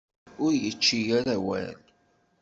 Ur 0.43 0.51
yečči 0.63 0.99
ara 1.19 1.33
awal. 1.37 1.77